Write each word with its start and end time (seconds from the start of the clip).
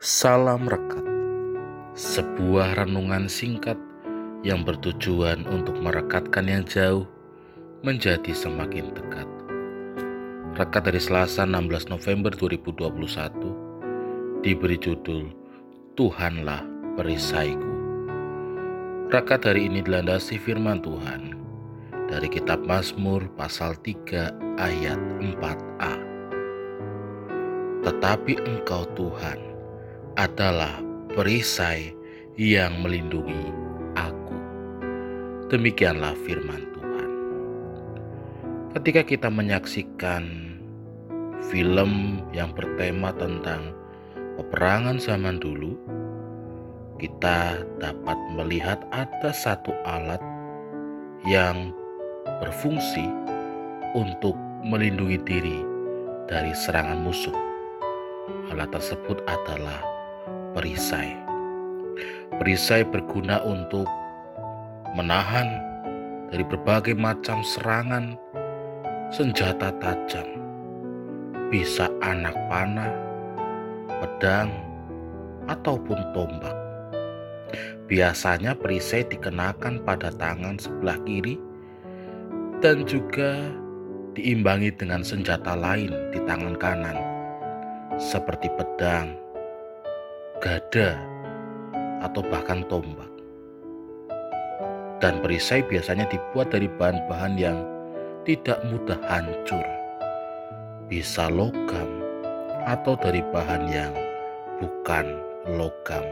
Salam 0.00 0.64
Rekat 0.64 1.04
Sebuah 1.92 2.72
renungan 2.72 3.28
singkat 3.28 3.76
yang 4.40 4.64
bertujuan 4.64 5.44
untuk 5.44 5.76
merekatkan 5.76 6.48
yang 6.48 6.64
jauh 6.64 7.04
menjadi 7.84 8.32
semakin 8.32 8.96
dekat. 8.96 9.28
Rekat 10.56 10.88
dari 10.88 11.04
Selasa 11.04 11.44
16 11.44 11.92
November 11.92 12.32
2021 12.32 14.40
diberi 14.40 14.80
judul 14.80 15.36
Tuhanlah 16.00 16.64
perisaiku. 16.96 17.72
Rekat 19.12 19.52
hari 19.52 19.68
ini 19.68 19.84
dilandasi 19.84 20.40
firman 20.40 20.80
Tuhan 20.80 21.36
dari 22.08 22.32
kitab 22.32 22.64
Mazmur 22.64 23.28
pasal 23.36 23.76
3 23.84 24.32
ayat 24.64 24.96
4a. 25.20 25.94
Tetapi 27.84 28.32
engkau 28.48 28.88
Tuhan 28.96 29.49
adalah 30.14 30.82
perisai 31.14 31.94
yang 32.38 32.80
melindungi 32.80 33.52
aku. 33.98 34.36
Demikianlah 35.50 36.14
firman 36.24 36.62
Tuhan. 36.72 37.10
Ketika 38.78 39.02
kita 39.02 39.28
menyaksikan 39.28 40.24
film 41.50 42.22
yang 42.30 42.54
bertema 42.54 43.10
tentang 43.18 43.74
peperangan 44.38 45.02
zaman 45.02 45.42
dulu, 45.42 45.74
kita 46.96 47.60
dapat 47.82 48.18
melihat 48.36 48.78
ada 48.94 49.34
satu 49.34 49.74
alat 49.84 50.22
yang 51.26 51.74
berfungsi 52.40 53.04
untuk 53.92 54.38
melindungi 54.62 55.18
diri 55.26 55.58
dari 56.30 56.54
serangan 56.54 57.02
musuh. 57.02 57.34
Alat 58.54 58.70
tersebut 58.70 59.18
adalah 59.26 59.82
perisai. 60.54 61.14
Perisai 62.40 62.82
berguna 62.86 63.42
untuk 63.44 63.86
menahan 64.96 65.60
dari 66.30 66.42
berbagai 66.46 66.94
macam 66.96 67.42
serangan 67.42 68.14
senjata 69.10 69.74
tajam. 69.78 70.26
Bisa 71.50 71.90
anak 72.02 72.34
panah, 72.46 72.94
pedang, 73.98 74.50
ataupun 75.50 75.98
tombak. 76.14 76.56
Biasanya 77.90 78.54
perisai 78.54 79.02
dikenakan 79.10 79.82
pada 79.82 80.14
tangan 80.14 80.54
sebelah 80.62 80.94
kiri 81.02 81.34
dan 82.62 82.86
juga 82.86 83.50
diimbangi 84.14 84.70
dengan 84.78 85.02
senjata 85.02 85.58
lain 85.58 85.90
di 86.14 86.22
tangan 86.22 86.54
kanan 86.54 86.98
seperti 87.98 88.46
pedang, 88.54 89.18
gada, 90.40 90.96
atau 92.00 92.24
bahkan 92.32 92.64
tombak. 92.66 93.12
Dan 95.00 95.20
perisai 95.20 95.60
biasanya 95.64 96.08
dibuat 96.08 96.48
dari 96.52 96.68
bahan-bahan 96.80 97.36
yang 97.36 97.58
tidak 98.24 98.60
mudah 98.68 98.96
hancur. 99.08 99.64
Bisa 100.88 101.28
logam 101.28 101.88
atau 102.64 102.96
dari 102.98 103.20
bahan 103.32 103.64
yang 103.68 103.92
bukan 104.60 105.20
logam 105.56 106.04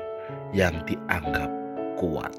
yang 0.52 0.76
dianggap 0.84 1.48
kuat. 1.96 2.32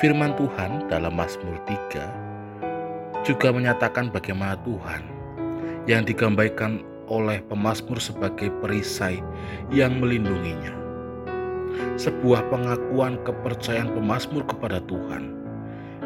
Firman 0.00 0.36
Tuhan 0.36 0.88
dalam 0.88 1.16
Mazmur 1.16 1.56
3 1.64 3.24
juga 3.24 3.48
menyatakan 3.52 4.12
bagaimana 4.12 4.56
Tuhan 4.64 5.02
yang 5.88 6.04
digambarkan 6.04 6.84
oleh 7.08 7.40
pemazmur 7.48 7.96
sebagai 7.98 8.52
perisai 8.60 9.20
yang 9.72 9.98
melindunginya. 9.98 10.76
Sebuah 11.98 12.46
pengakuan 12.52 13.18
kepercayaan 13.26 13.92
pemazmur 13.92 14.46
kepada 14.46 14.78
Tuhan, 14.86 15.34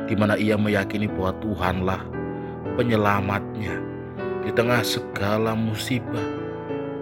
di 0.09 0.14
mana 0.17 0.39
ia 0.39 0.56
meyakini 0.56 1.06
bahwa 1.06 1.37
Tuhanlah 1.43 2.03
penyelamatnya 2.75 3.77
di 4.43 4.50
tengah 4.54 4.82
segala 4.82 5.54
musibah, 5.54 6.27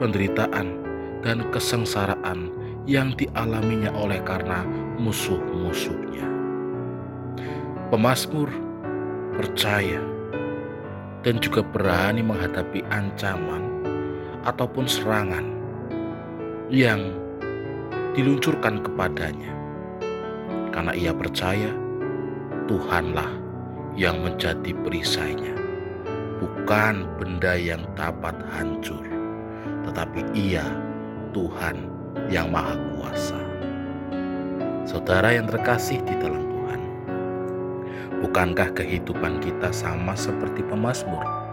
penderitaan, 0.03 0.77
dan 1.21 1.45
kesengsaraan 1.53 2.53
yang 2.89 3.13
dialaminya 3.17 3.93
oleh 3.97 4.21
karena 4.25 4.65
musuh-musuhnya. 4.97 6.25
Pemazmur 7.93 8.49
percaya 9.37 10.01
dan 11.21 11.37
juga 11.41 11.61
berani 11.61 12.25
menghadapi 12.25 12.81
ancaman 12.89 13.80
ataupun 14.45 14.89
serangan 14.89 15.45
yang 16.73 17.13
diluncurkan 18.15 18.81
kepadanya. 18.81 19.53
Karena 20.71 20.95
ia 20.95 21.11
percaya 21.11 21.71
Tuhanlah 22.71 23.31
yang 23.99 24.23
menjadi 24.23 24.71
perisainya, 24.87 25.53
bukan 26.39 27.11
benda 27.19 27.59
yang 27.59 27.83
dapat 27.99 28.39
hancur, 28.55 29.03
tetapi 29.91 30.23
ia 30.33 30.63
Tuhan 31.35 31.91
yang 32.31 32.55
Maha 32.55 32.79
Kuasa. 32.95 33.41
Saudara 34.87 35.35
yang 35.35 35.51
terkasih 35.51 35.99
di 36.07 36.15
dalam 36.23 36.47
Tuhan, 36.47 36.81
bukankah 38.23 38.71
kehidupan 38.79 39.43
kita 39.43 39.75
sama 39.75 40.15
seperti 40.15 40.63
pemazmur? 40.63 41.50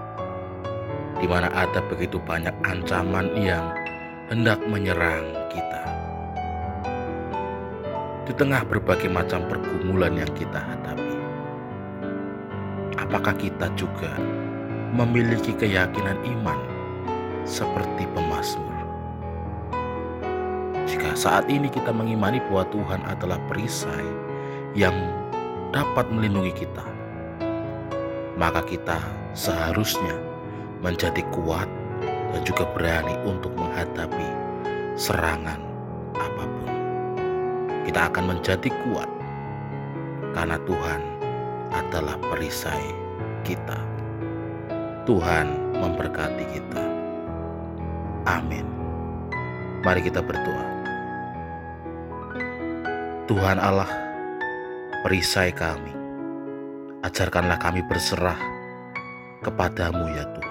Di 1.18 1.26
mana 1.26 1.50
ada 1.54 1.82
begitu 1.90 2.22
banyak 2.22 2.54
ancaman 2.62 3.34
yang 3.38 3.74
hendak 4.30 4.62
menyerang 4.70 5.26
kita. 5.50 5.84
Di 8.28 8.34
tengah 8.36 8.62
berbagai 8.68 9.08
macam 9.10 9.48
pergumulan 9.48 10.14
yang 10.20 10.30
kita 10.36 10.60
hadapi, 10.60 11.16
apakah 13.00 13.34
kita 13.40 13.72
juga 13.80 14.12
memiliki 14.94 15.56
keyakinan 15.56 16.20
iman 16.38 16.60
seperti 17.48 18.04
pemazmur? 18.12 18.76
Jika 20.86 21.16
saat 21.16 21.48
ini 21.48 21.72
kita 21.72 21.90
mengimani 21.96 22.44
bahwa 22.52 22.68
Tuhan 22.70 23.02
adalah 23.08 23.40
perisai 23.48 24.08
yang 24.76 24.96
dapat 25.72 26.12
melindungi 26.12 26.52
kita, 26.52 26.86
maka 28.36 28.60
kita 28.68 29.00
seharusnya 29.32 30.37
menjadi 30.82 31.26
kuat 31.34 31.66
dan 32.34 32.42
juga 32.46 32.70
berani 32.76 33.16
untuk 33.26 33.50
menghadapi 33.58 34.30
serangan 34.94 35.58
apa 36.18 36.44
pun. 36.46 36.70
Kita 37.88 38.12
akan 38.14 38.24
menjadi 38.38 38.70
kuat 38.86 39.10
karena 40.38 40.58
Tuhan 40.70 41.02
adalah 41.74 42.16
perisai 42.30 42.94
kita. 43.42 43.80
Tuhan 45.08 45.48
memberkati 45.80 46.46
kita. 46.52 46.84
Amin. 48.28 48.68
Mari 49.88 50.04
kita 50.04 50.20
berdoa. 50.20 50.66
Tuhan 53.28 53.60
Allah, 53.60 53.88
perisai 55.04 55.56
kami. 55.56 55.96
Ajarkanlah 57.08 57.56
kami 57.56 57.80
berserah 57.88 58.36
kepadamu 59.48 60.12
ya 60.12 60.28
Tuhan 60.28 60.47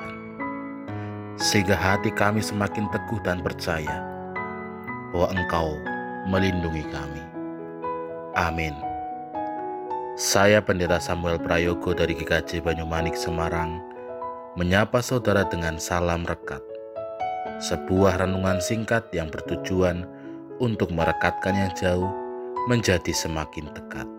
sehingga 1.47 1.79
hati 1.79 2.11
kami 2.11 2.43
semakin 2.43 2.91
teguh 2.91 3.23
dan 3.23 3.39
percaya 3.39 4.03
bahwa 5.15 5.31
Engkau 5.31 5.79
melindungi 6.27 6.83
kami. 6.91 7.23
Amin. 8.34 8.75
Saya 10.19 10.59
Pendeta 10.59 10.99
Samuel 10.99 11.39
Prayogo 11.39 11.95
dari 11.95 12.19
GKJ 12.19 12.67
Banyumanik 12.67 13.15
Semarang 13.15 13.79
menyapa 14.59 14.99
saudara 14.99 15.47
dengan 15.47 15.79
salam 15.79 16.27
rekat. 16.27 16.65
Sebuah 17.63 18.27
renungan 18.27 18.59
singkat 18.59 19.07
yang 19.15 19.31
bertujuan 19.31 20.03
untuk 20.59 20.91
merekatkan 20.91 21.54
yang 21.54 21.72
jauh 21.78 22.10
menjadi 22.66 23.15
semakin 23.15 23.71
dekat. 23.71 24.16